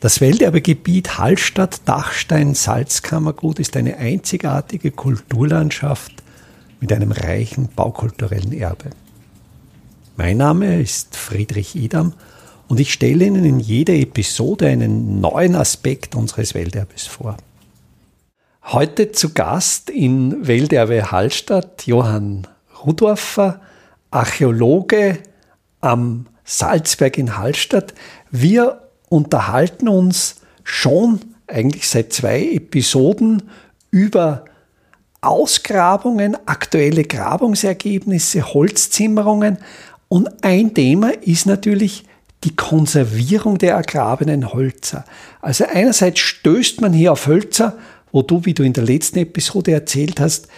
[0.00, 6.12] Das Welterbegebiet Hallstatt-Dachstein-Salzkammergut ist eine einzigartige Kulturlandschaft
[6.78, 8.90] mit einem reichen baukulturellen Erbe.
[10.16, 12.12] Mein Name ist Friedrich Idam
[12.68, 17.36] und ich stelle Ihnen in jeder Episode einen neuen Aspekt unseres Welterbes vor.
[18.66, 22.46] Heute zu Gast in Welterbe Hallstatt Johann
[22.84, 23.60] Rudorfer,
[24.12, 25.18] Archäologe
[25.80, 27.94] am Salzberg in Hallstatt.
[28.30, 33.42] Wir unterhalten uns schon eigentlich seit zwei Episoden
[33.90, 34.44] über
[35.20, 39.58] Ausgrabungen, aktuelle Grabungsergebnisse, Holzzimmerungen.
[40.08, 42.04] Und ein Thema ist natürlich
[42.44, 45.04] die Konservierung der ergrabenen Hölzer.
[45.40, 47.76] Also einerseits stößt man hier auf Hölzer,
[48.12, 50.48] wo du, wie du in der letzten Episode erzählt hast,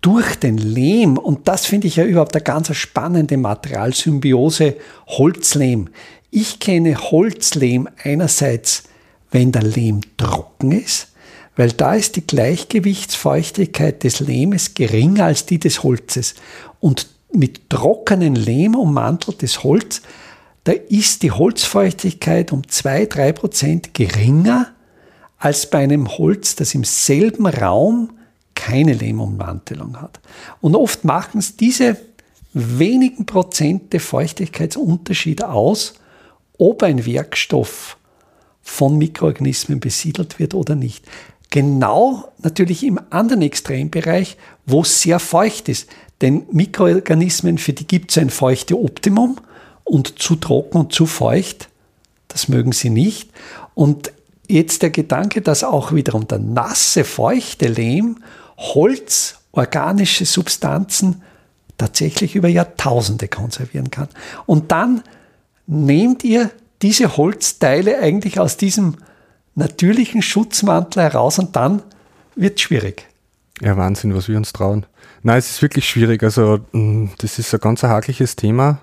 [0.00, 4.76] durch den Lehm, und das finde ich ja überhaupt eine ganz spannende Materialsymbiose,
[5.08, 5.88] Holzlehm.
[6.30, 8.84] Ich kenne Holzlehm einerseits,
[9.30, 11.08] wenn der Lehm trocken ist,
[11.56, 16.34] weil da ist die Gleichgewichtsfeuchtigkeit des Lehmes geringer als die des Holzes.
[16.80, 20.02] Und mit trockenen Lehm ummanteltes Holz,
[20.64, 24.68] da ist die Holzfeuchtigkeit um 2-3 Prozent geringer
[25.38, 28.10] als bei einem Holz, das im selben Raum
[28.54, 30.20] keine Lehmummantelung hat.
[30.60, 31.96] Und oft machen es diese
[32.52, 35.94] wenigen Prozente Feuchtigkeitsunterschied aus,
[36.58, 37.96] ob ein Werkstoff
[38.62, 41.04] von Mikroorganismen besiedelt wird oder nicht.
[41.50, 45.88] Genau natürlich im anderen Extrembereich, wo es sehr feucht ist.
[46.20, 49.38] Denn Mikroorganismen, für die gibt es ein feuchte Optimum
[49.84, 51.68] und zu trocken und zu feucht,
[52.28, 53.30] das mögen sie nicht.
[53.74, 54.12] Und
[54.48, 58.18] jetzt der Gedanke, dass auch wiederum der nasse, feuchte Lehm
[58.58, 61.22] Holz, organische Substanzen
[61.78, 64.08] tatsächlich über Jahrtausende konservieren kann.
[64.46, 65.02] Und dann
[65.68, 66.50] nehmt ihr
[66.82, 68.96] diese Holzteile eigentlich aus diesem
[69.54, 71.82] natürlichen Schutzmantel heraus und dann
[72.34, 73.06] wird es schwierig.
[73.60, 74.86] Ja, Wahnsinn, was wir uns trauen.
[75.22, 76.22] Nein, es ist wirklich schwierig.
[76.22, 78.80] Also, mm, das ist ein ganz hakliches Thema.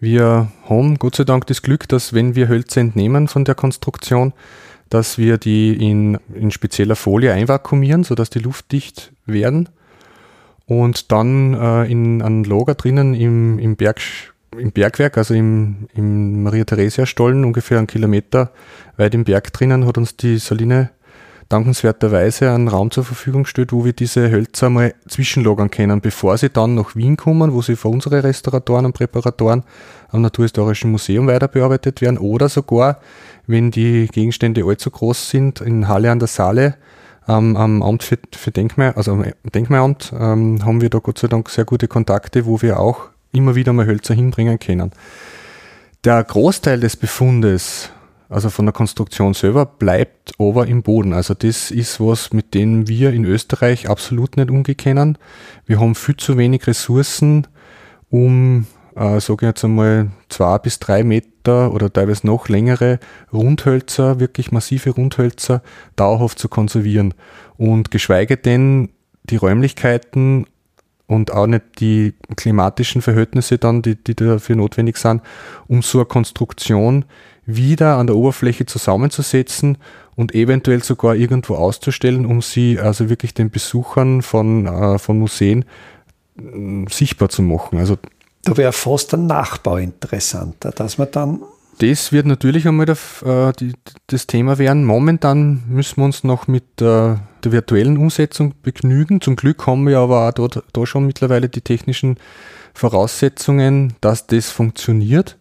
[0.00, 4.34] Wir haben Gott sei Dank das Glück, dass wenn wir Hölzer entnehmen von der Konstruktion,
[4.90, 9.70] dass wir die in, in spezieller Folie einvakuumieren, sodass die luftdicht werden
[10.66, 14.00] und dann äh, in einem Lager drinnen im, im, Berg,
[14.58, 18.50] im Bergwerk, also im, im Maria-Theresia-Stollen, ungefähr einen Kilometer
[18.96, 20.90] weit im Berg drinnen, hat uns die Saline
[21.48, 26.50] dankenswerterweise einen Raum zur Verfügung gestellt, wo wir diese Hölzer mal zwischenlagern können, bevor sie
[26.50, 29.62] dann nach Wien kommen, wo sie für unsere Restauratoren und Präparatoren
[30.10, 33.00] am Naturhistorischen Museum weiter bearbeitet werden oder sogar,
[33.46, 36.76] wenn die Gegenstände allzu groß sind, in Halle an der Saale
[37.28, 41.28] ähm, am Amt für, für Denkmal, also am Denkmalamt, ähm, haben wir da Gott sei
[41.28, 44.92] Dank sehr gute Kontakte, wo wir auch immer wieder mal Hölzer hinbringen können.
[46.04, 47.90] Der Großteil des Befundes
[48.28, 51.12] also von der Konstruktion selber, bleibt aber im Boden.
[51.12, 55.18] Also das ist was, mit dem wir in Österreich absolut nicht umgehen
[55.66, 57.46] Wir haben viel zu wenig Ressourcen,
[58.10, 62.98] um, äh, sage ich jetzt einmal, zwei bis drei Meter oder teilweise noch längere
[63.32, 65.62] Rundhölzer, wirklich massive Rundhölzer,
[65.94, 67.14] dauerhaft zu konservieren.
[67.56, 68.88] Und geschweige denn
[69.24, 70.46] die Räumlichkeiten
[71.14, 75.22] und auch nicht die klimatischen Verhältnisse dann, die, die dafür notwendig sind,
[75.68, 77.04] um so eine Konstruktion
[77.46, 79.78] wieder an der Oberfläche zusammenzusetzen
[80.16, 85.64] und eventuell sogar irgendwo auszustellen, um sie also wirklich den Besuchern von, äh, von Museen
[86.88, 87.78] sichtbar zu machen.
[87.78, 87.96] Also
[88.44, 91.40] da wäre fast ein Nachbau interessanter, dass man dann.
[91.78, 93.52] Das wird natürlich einmal äh,
[94.06, 94.84] das Thema werden.
[94.84, 99.20] Momentan müssen wir uns noch mit äh, der virtuellen Umsetzung begnügen.
[99.20, 102.16] Zum Glück haben wir aber auch dort, da schon mittlerweile die technischen
[102.74, 105.36] Voraussetzungen, dass das funktioniert.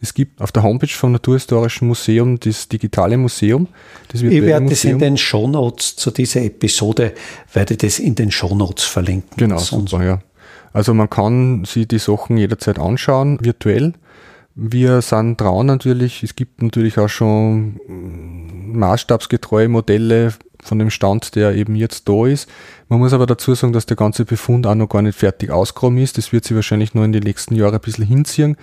[0.00, 3.68] Es gibt auf der Homepage vom Naturhistorischen Museum das digitale Museum.
[4.08, 7.14] Das ich werde das in den Shownotes zu dieser Episode,
[7.52, 9.30] werde das in den Shownotes verlinken.
[9.36, 10.20] Genau, super, ja.
[10.72, 13.94] Also man kann sich die Sachen jederzeit anschauen, virtuell.
[14.58, 17.78] Wir sind dran natürlich, es gibt natürlich auch schon
[18.72, 20.32] maßstabsgetreue Modelle
[20.62, 22.48] von dem Stand, der eben jetzt da ist.
[22.88, 26.00] Man muss aber dazu sagen, dass der ganze Befund auch noch gar nicht fertig ausgeräumt
[26.00, 26.16] ist.
[26.16, 28.56] Das wird sich wahrscheinlich nur in den nächsten Jahren ein bisschen hinziehen.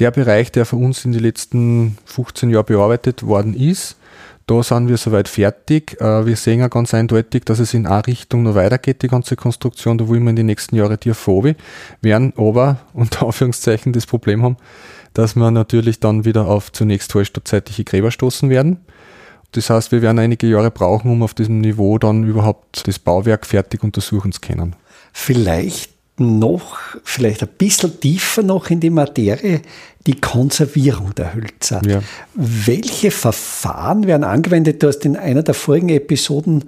[0.00, 3.96] Der Bereich, der für uns in den letzten 15 Jahren bearbeitet worden ist,
[4.48, 6.00] da sind wir soweit fertig.
[6.00, 9.34] Äh, wir sehen ja ganz eindeutig, dass es in eine Richtung noch weitergeht, die ganze
[9.34, 9.98] Konstruktion.
[9.98, 11.16] Da wollen wir in den nächsten Jahren Tier
[12.00, 14.56] werden aber unter Anführungszeichen das Problem haben,
[15.16, 18.80] dass wir natürlich dann wieder auf zunächst hallstattzeitliche Gräber stoßen werden.
[19.52, 23.46] Das heißt, wir werden einige Jahre brauchen, um auf diesem Niveau dann überhaupt das Bauwerk
[23.46, 24.76] fertig untersuchen zu können.
[25.14, 29.62] Vielleicht noch, vielleicht ein bisschen tiefer noch in die Materie,
[30.06, 31.80] die Konservierung der Hölzer.
[31.86, 32.02] Ja.
[32.34, 34.82] Welche Verfahren werden angewendet?
[34.82, 36.64] Du hast in einer der vorigen Episoden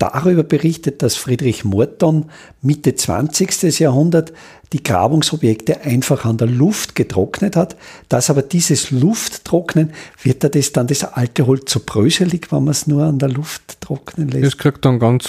[0.00, 2.26] darüber berichtet, dass Friedrich Morton
[2.62, 3.78] Mitte 20.
[3.78, 4.32] Jahrhundert
[4.72, 7.76] die Grabungsobjekte einfach an der Luft getrocknet hat.
[8.08, 9.92] Dass aber dieses Lufttrocknen,
[10.22, 13.28] wird da das dann das alte Holz so bröselig, wenn man es nur an der
[13.28, 14.44] Luft trocknen lässt?
[14.44, 15.28] Es kriegt dann ganz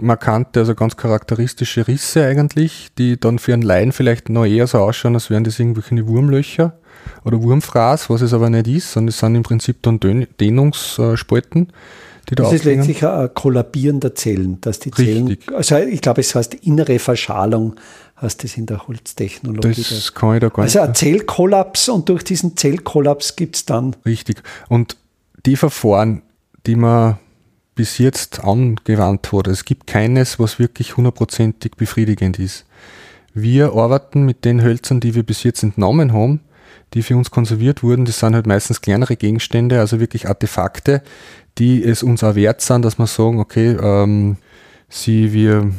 [0.00, 4.78] markante, also ganz charakteristische Risse eigentlich, die dann für einen Laien vielleicht noch eher so
[4.78, 6.78] ausschauen, als wären das irgendwelche Wurmlöcher
[7.24, 10.00] oder Wurmfraß, was es aber nicht ist, sondern es sind im Prinzip dann
[10.40, 11.72] Dehnungsspalten.
[12.28, 15.54] Die da das ist letztlich ein Kollabieren der Zellen, dass die Zellen, Richtig.
[15.54, 17.76] also ich glaube, es heißt innere Verschalung,
[18.20, 19.84] heißt das in der Holztechnologie.
[19.88, 20.80] Das kann ich da gar also nicht.
[20.80, 23.94] Also ein Zellkollaps und durch diesen Zellkollaps gibt es dann.
[24.04, 24.42] Richtig.
[24.68, 24.96] Und
[25.44, 26.22] die Verfahren,
[26.66, 27.18] die man
[27.76, 32.64] bis jetzt angewandt hat, es gibt keines, was wirklich hundertprozentig befriedigend ist.
[33.34, 36.40] Wir arbeiten mit den Hölzern, die wir bis jetzt entnommen haben,
[36.94, 38.06] die für uns konserviert wurden.
[38.06, 41.02] Das sind halt meistens kleinere Gegenstände, also wirklich Artefakte,
[41.58, 44.36] die es uns auch wert sind, dass wir sagen, okay, ähm,
[44.88, 45.70] sie, wir,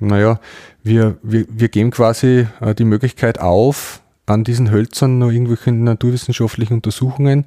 [0.00, 0.40] naja,
[0.82, 6.74] wir, wir, wir geben quasi äh, die Möglichkeit auf, an diesen Hölzern noch irgendwelche naturwissenschaftlichen
[6.74, 7.46] Untersuchungen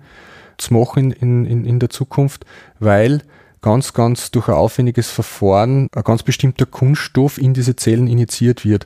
[0.58, 2.46] zu machen in, in, in der Zukunft,
[2.80, 3.22] weil
[3.62, 8.86] ganz, ganz durch ein aufwendiges Verfahren ein ganz bestimmter Kunststoff in diese Zellen injiziert wird.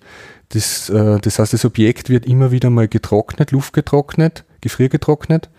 [0.49, 5.49] Das, äh, das heißt, das Objekt wird immer wieder mal getrocknet, luftgetrocknet, gefriergetrocknet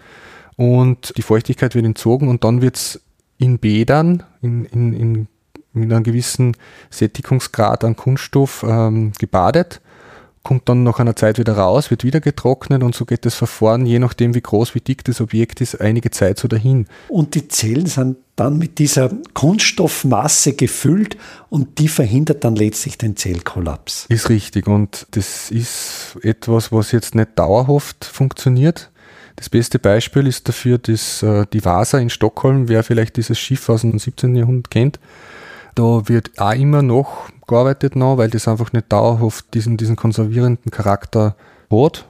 [0.56, 3.00] und die Feuchtigkeit wird entzogen und dann wird es
[3.40, 5.28] in Bädern, in, in, in,
[5.72, 6.56] mit einem gewissen
[6.90, 9.80] Sättigungsgrad an Kunststoff ähm, gebadet,
[10.42, 13.86] kommt dann nach einer Zeit wieder raus, wird wieder getrocknet und so geht das Verfahren,
[13.86, 16.86] je nachdem wie groß, wie dick das Objekt ist, einige Zeit so dahin.
[17.08, 21.16] Und die Zellen sind dann mit dieser Kunststoffmasse gefüllt
[21.48, 24.06] und die verhindert dann letztlich den Zellkollaps.
[24.08, 28.90] Ist richtig und das ist etwas, was jetzt nicht dauerhaft funktioniert.
[29.40, 33.70] Das beste Beispiel ist dafür das, äh, die Vasa in Stockholm, wer vielleicht dieses Schiff
[33.70, 34.36] aus dem 17.
[34.36, 35.00] Jahrhundert kennt.
[35.74, 40.70] Da wird auch immer noch gearbeitet, noch, weil das einfach nicht dauerhaft diesen, diesen konservierenden
[40.70, 41.36] Charakter
[41.70, 42.06] hat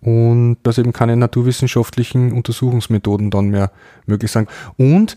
[0.00, 3.70] und dass eben keine naturwissenschaftlichen Untersuchungsmethoden dann mehr
[4.06, 4.48] möglich sind.
[4.78, 5.14] Und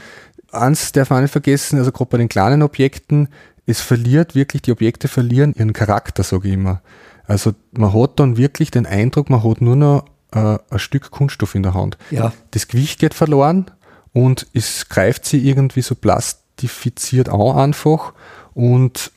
[0.52, 3.30] eins darf man nicht vergessen, also gerade bei den kleinen Objekten,
[3.66, 6.82] es verliert wirklich, die Objekte verlieren ihren Charakter, sage ich immer.
[7.28, 10.04] Also man hat dann wirklich den Eindruck, man hat nur noch
[10.36, 11.98] äh, ein Stück Kunststoff in der Hand.
[12.12, 12.34] Ja.
[12.52, 13.72] Das Gewicht geht verloren
[14.14, 18.14] und es greift sie irgendwie so plastifiziert an einfach
[18.54, 19.12] und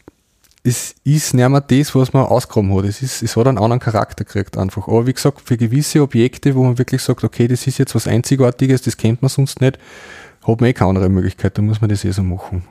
[0.65, 2.85] es ist nicht mehr das, was man ausgekommen hat.
[2.85, 4.87] Es, ist, es hat einen anderen Charakter gekriegt einfach.
[4.87, 8.07] Aber wie gesagt, für gewisse Objekte, wo man wirklich sagt, okay, das ist jetzt was
[8.07, 9.79] Einzigartiges, das kennt man sonst nicht,
[10.47, 12.65] hat man eh keine andere Möglichkeit, da muss man das eh so machen.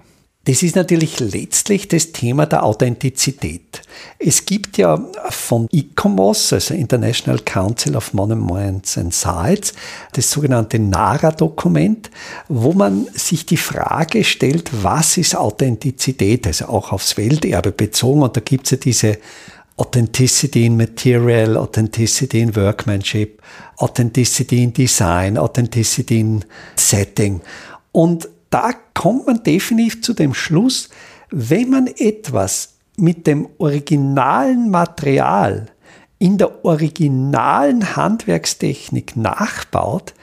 [0.48, 3.82] Das ist natürlich letztlich das Thema der Authentizität.
[4.18, 4.98] Es gibt ja
[5.30, 9.74] von ICOMOS, also International Council of Monuments and Sites,
[10.14, 12.10] das sogenannte NARA-Dokument,
[12.48, 18.22] wo man sich die Frage stellt, was ist Authentizität, also auch aufs Welterbe bezogen.
[18.22, 19.18] Und da gibt es ja diese
[19.76, 23.42] Authenticity in Material, Authenticity in Workmanship,
[23.76, 26.46] Authenticity in Design, Authenticity in
[26.78, 27.42] Setting.
[27.92, 30.90] Und da kommt man definitiv zu dem Schluss,
[31.30, 35.68] wenn man etwas mit dem originalen Material
[36.20, 40.14] in der originalen Handwerkstechnik nachbaut,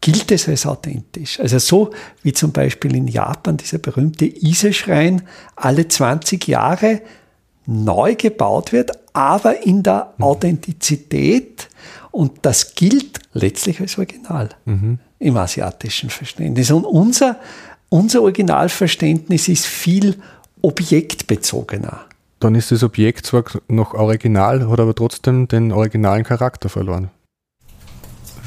[0.00, 1.40] gilt es als authentisch.
[1.40, 1.90] Also so
[2.22, 5.22] wie zum Beispiel in Japan dieser berühmte Ise-Schrein
[5.56, 7.02] alle 20 Jahre
[7.66, 10.24] neu gebaut wird, aber in der mhm.
[10.24, 11.68] Authentizität
[12.10, 14.98] und das gilt letztlich als Original mhm.
[15.18, 16.70] im asiatischen Verständnis.
[16.70, 17.36] Und unser,
[17.88, 20.16] unser Originalverständnis ist viel
[20.62, 22.06] objektbezogener.
[22.40, 27.10] Dann ist das Objekt zwar noch original, hat aber trotzdem den originalen Charakter verloren.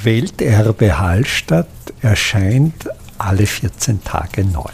[0.03, 1.67] Welterbe Hallstatt
[2.01, 4.71] erscheint alle 14 Tage neu.